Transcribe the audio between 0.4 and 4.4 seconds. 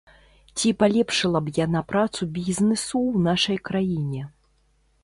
Ці палепшыла б яна працу бізнэсу ў нашай краіне?